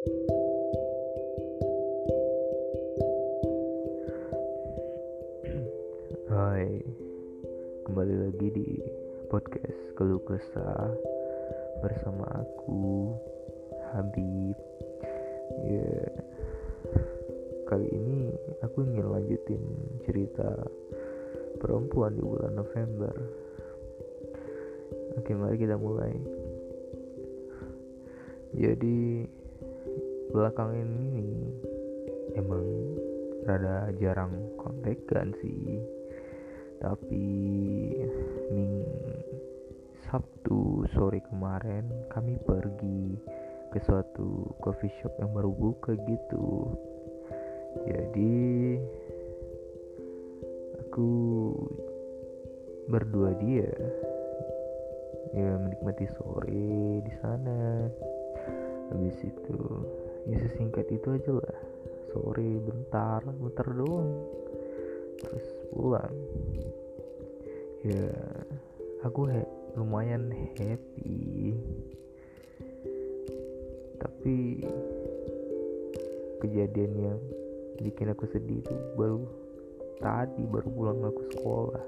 Hai, 0.00 0.08
kembali 7.84 8.16
lagi 8.24 8.48
di 8.48 8.80
podcast 9.28 9.76
Keluh 10.00 10.24
Kesah 10.24 10.96
bersama 11.84 12.24
aku 12.32 13.12
Habib. 13.92 14.56
Ya, 15.68 15.92
kali 17.68 17.92
ini 17.92 18.32
aku 18.64 18.88
ingin 18.88 19.04
lanjutin 19.04 19.60
cerita 20.08 20.48
perempuan 21.60 22.16
di 22.16 22.24
bulan 22.24 22.56
November. 22.56 23.12
Oke, 25.20 25.36
mari 25.36 25.60
kita 25.60 25.76
mulai. 25.76 26.16
Jadi 28.56 29.39
belakangan 30.30 30.78
ini 30.78 31.50
emang 32.38 32.64
rada 33.44 33.90
jarang 33.98 34.34
kontekan 34.56 35.34
sih. 35.42 35.82
Tapi 36.80 37.26
ming 38.54 38.72
Sabtu 40.08 40.88
sore 40.96 41.22
kemarin 41.28 41.86
kami 42.10 42.34
pergi 42.42 43.14
ke 43.70 43.78
suatu 43.86 44.58
coffee 44.58 44.90
shop 44.98 45.14
yang 45.22 45.30
baru 45.30 45.54
buka 45.54 45.94
gitu. 45.94 46.74
Jadi 47.86 48.74
aku 50.82 51.10
berdua 52.90 53.30
dia 53.38 53.70
ya 55.30 55.50
menikmati 55.62 56.06
sore 56.18 57.06
di 57.06 57.12
sana. 57.22 57.86
Habis 58.90 59.22
itu 59.22 59.58
ya 60.28 60.36
sesingkat 60.44 60.86
itu 60.92 61.08
aja 61.16 61.32
lah. 61.32 61.58
Sore 62.10 62.48
bentar 62.60 63.22
bentar 63.24 63.66
doang. 63.70 64.10
Terus 65.20 65.46
pulang. 65.70 66.16
Ya 67.86 68.10
aku 69.06 69.30
he 69.30 69.42
lumayan 69.78 70.28
happy. 70.58 71.56
Tapi 74.00 74.64
kejadian 76.40 76.92
yang 76.96 77.20
bikin 77.80 78.12
aku 78.12 78.24
sedih 78.32 78.60
itu 78.64 78.74
baru 78.96 79.24
tadi 80.00 80.42
baru 80.48 80.68
pulang 80.72 80.98
aku 81.04 81.22
sekolah. 81.36 81.84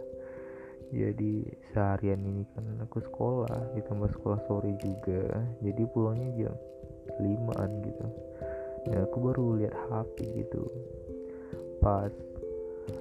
Jadi 0.93 1.49
seharian 1.73 2.21
ini 2.21 2.45
kan 2.53 2.69
aku 2.85 3.01
sekolah 3.01 3.73
ditambah 3.73 4.13
sekolah 4.13 4.39
sore 4.45 4.77
juga. 4.77 5.41
Jadi 5.65 5.83
pulangnya 5.89 6.29
jam 6.37 6.57
limaan 7.21 7.71
gitu. 7.85 8.07
Ya 8.91 9.07
aku 9.07 9.17
baru 9.31 9.63
lihat 9.63 9.75
HP 9.91 10.43
gitu. 10.43 10.67
Pas 11.79 12.13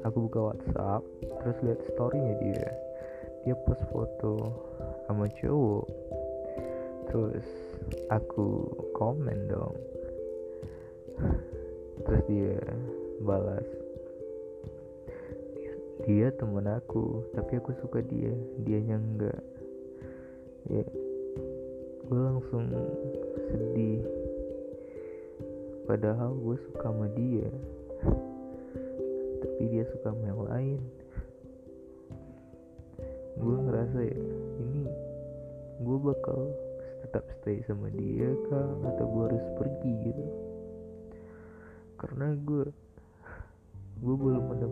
aku 0.06 0.30
buka 0.30 0.54
WhatsApp 0.54 1.02
terus 1.42 1.58
lihat 1.66 1.80
storynya 1.94 2.34
dia. 2.42 2.70
Dia 3.46 3.56
post 3.66 3.82
foto 3.90 4.36
sama 5.10 5.26
cowok. 5.42 5.88
Terus 7.10 7.48
aku 8.14 8.70
komen 8.94 9.50
dong. 9.50 9.76
Terus 12.06 12.22
dia 12.30 12.58
balas 13.22 13.66
dia 16.02 16.34
temen 16.34 16.66
aku 16.66 17.22
tapi 17.34 17.62
aku 17.62 17.74
suka 17.78 18.02
dia. 18.02 18.34
Dia 18.66 18.82
enggak. 18.82 19.42
Ya 20.70 20.82
gue 22.12 22.20
langsung 22.20 22.68
sedih. 23.48 24.04
Padahal 25.88 26.36
gue 26.36 26.60
suka 26.60 26.92
sama 26.92 27.08
dia. 27.16 27.48
Tapi 29.40 29.64
dia 29.72 29.88
suka 29.96 30.12
sama 30.12 30.24
yang 30.28 30.44
lain. 30.44 30.80
Gue 33.40 33.56
ngerasa 33.64 34.00
ya 34.04 34.20
ini 34.60 34.92
gue 35.80 35.98
bakal 36.04 36.52
tetap 37.08 37.24
stay 37.40 37.64
sama 37.64 37.88
dia 37.96 38.28
kah? 38.52 38.68
Atau 38.92 39.08
gue 39.08 39.24
harus 39.32 39.46
pergi 39.56 39.92
gitu? 40.12 40.26
Karena 41.96 42.36
gue 42.44 42.68
gue 44.04 44.16
belum 44.20 44.52
ada 44.60 44.68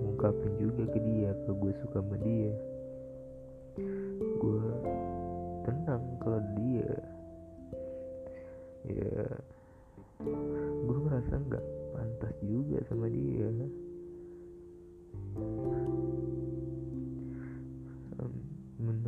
juga 0.59 0.83
ke 0.91 0.99
dia 1.07 1.31
kalau 1.47 1.55
gue 1.55 1.72
suka 1.88 2.03
sama 2.03 2.19
dia. 2.19 2.51
Gue 4.44 4.98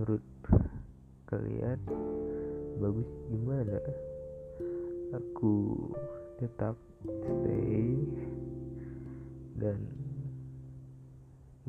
menurut 0.02 0.26
kalian 1.30 1.78
bagus? 2.82 3.06
Gimana? 3.30 3.78
Aku 5.14 5.78
tetap 6.42 6.74
stay 7.06 8.02
dan 9.62 9.78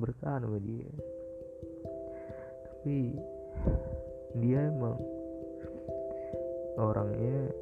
bertahan 0.00 0.48
sama 0.48 0.56
dia. 0.65 0.88
Tapi 2.65 3.20
dia 4.41 4.64
emang 4.64 4.97
orangnya 6.81 7.53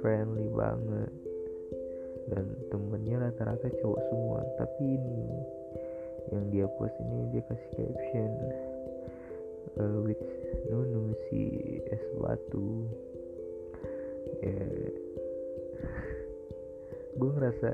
friendly 0.00 0.48
banget 0.48 1.12
dan 2.32 2.44
temennya 2.72 3.20
rata-rata 3.20 3.68
cowok 3.84 4.00
semua. 4.08 4.40
Tapi 4.56 4.96
ini 4.96 5.28
yang 6.32 6.48
dia 6.56 6.64
post 6.80 6.96
ini 7.04 7.36
dia 7.36 7.44
kasih 7.44 7.68
caption 7.76 8.32
uh, 9.78 9.98
with 10.02 10.20
Nunu 10.70 11.14
si 11.28 11.42
es 11.88 12.02
batu. 12.18 12.86
Ya. 14.42 14.66
Gue 17.18 17.30
ngerasa 17.34 17.68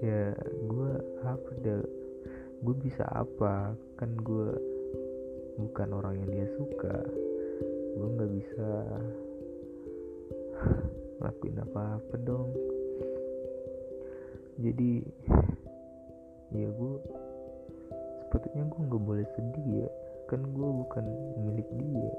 ya 0.00 0.34
gue 0.66 0.90
apa 1.22 1.50
deh 1.62 1.82
gue 2.60 2.76
bisa 2.82 3.04
apa? 3.10 3.74
Kan 3.98 4.16
gue 4.20 4.50
bukan 5.60 5.88
orang 5.94 6.14
yang 6.24 6.30
dia 6.30 6.46
suka. 6.58 6.96
Gue 7.96 8.08
nggak 8.16 8.32
bisa 8.34 8.68
lakuin 11.24 11.60
apa-apa 11.60 12.14
dong. 12.24 12.50
Jadi 14.60 15.02
ya 16.50 16.66
gue 16.66 16.94
sepatutnya 18.26 18.66
gue 18.66 18.80
nggak 18.86 19.04
boleh 19.06 19.26
sedih 19.38 19.66
ya 19.86 19.90
kan 20.30 20.40
gue 20.46 20.70
bukan 20.86 21.04
milik 21.42 21.66
dia. 21.74 22.14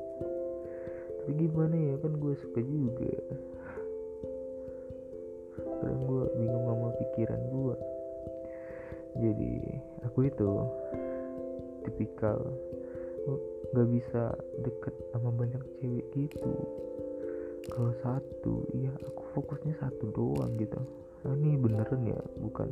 Tapi 1.23 1.31
gimana 1.39 1.75
ya 1.79 1.95
kan 2.03 2.13
gue 2.19 2.33
suka 2.35 2.59
juga. 2.59 3.15
Kadang 5.55 6.03
gue 6.03 6.23
bingung 6.35 6.65
sama 6.67 6.89
pikiran 6.99 7.41
gue 7.49 7.75
jadi 9.19 9.51
aku 10.07 10.31
itu 10.31 10.49
tipikal 11.83 12.39
gak 13.71 13.87
bisa 13.87 14.35
deket 14.63 14.95
sama 15.11 15.31
banyak 15.31 15.63
cewek 15.79 16.07
gitu. 16.15 16.53
Kalau 17.71 17.93
satu 18.03 18.67
ya 18.75 18.91
aku 19.07 19.23
fokusnya 19.35 19.75
satu 19.79 20.11
doang 20.11 20.55
gitu. 20.59 20.79
Nah, 21.23 21.37
ini 21.37 21.55
beneran 21.55 22.01
ya 22.03 22.19
bukan 22.41 22.69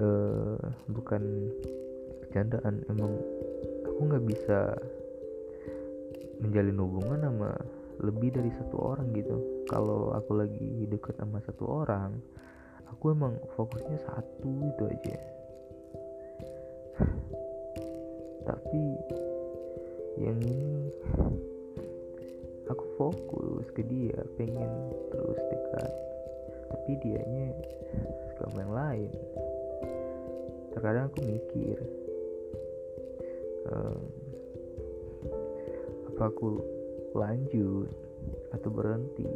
uh, 0.00 0.58
bukan 0.88 1.52
bercandaan 2.24 2.80
emang 2.88 3.12
aku 4.02 4.18
nggak 4.18 4.28
bisa 4.34 4.60
menjalin 6.42 6.74
hubungan 6.74 7.22
sama 7.22 7.54
lebih 8.02 8.34
dari 8.34 8.50
satu 8.58 8.76
orang 8.82 9.14
gitu. 9.14 9.38
Kalau 9.70 10.10
aku 10.10 10.42
lagi 10.42 10.90
deket 10.90 11.22
sama 11.22 11.38
satu 11.46 11.70
orang 11.70 12.18
aku 12.90 13.14
emang 13.14 13.38
fokusnya 13.54 14.02
satu 14.02 14.50
itu 14.74 14.82
aja. 14.90 15.18
Tapi 18.42 18.82
yang 20.18 20.42
ini 20.50 20.90
aku 22.66 22.84
fokus 22.98 23.70
ke 23.70 23.86
dia 23.86 24.18
pengen 24.34 24.90
terus 25.14 25.38
dekat. 25.46 25.92
Tapi 26.74 26.90
dianya 27.06 27.54
suka 28.34 28.50
yang 28.66 28.74
lain. 28.74 29.10
Terkadang 30.74 31.06
aku 31.06 31.22
mikir 31.22 32.01
um, 33.70 34.00
apa 36.12 36.22
aku 36.30 36.62
lanjut 37.14 37.90
atau 38.54 38.70
berhenti? 38.72 39.28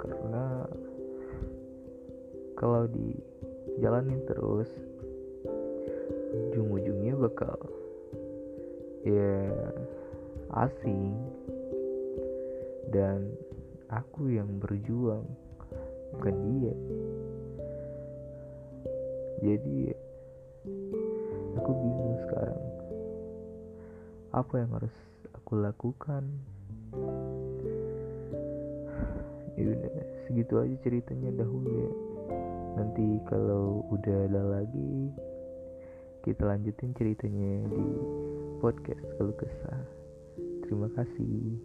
Karena 0.00 0.64
kalau 2.56 2.84
dijalanin 2.88 4.20
terus 4.28 4.68
ujung-ujungnya 6.50 7.14
bakal 7.16 7.58
ya 9.04 9.48
asing. 10.66 11.16
Dan 12.90 13.30
aku 13.86 14.34
yang 14.34 14.58
berjuang 14.58 15.22
bukan 16.18 16.36
dia. 16.50 16.74
Jadi 19.40 19.94
aku 21.54 21.70
bingung 21.70 22.18
sekarang 22.26 22.69
apa 24.30 24.62
yang 24.62 24.70
harus 24.74 24.94
aku 25.34 25.58
lakukan? 25.58 26.22
Ya 29.58 29.62
udah 29.66 29.90
segitu 30.26 30.54
aja 30.62 30.76
ceritanya 30.86 31.30
dahulu 31.34 31.68
ya. 31.68 31.90
Nanti 32.78 33.06
kalau 33.26 33.82
udah 33.90 34.30
ada 34.30 34.42
lagi 34.60 35.10
kita 36.22 36.46
lanjutin 36.46 36.94
ceritanya 36.94 37.66
di 37.66 37.84
podcast 38.62 39.02
kalau 39.18 39.34
kesah. 39.34 39.82
Terima 40.62 40.86
kasih 40.94 41.58